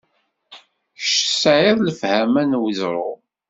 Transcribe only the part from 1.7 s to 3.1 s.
lefhama n weẓru.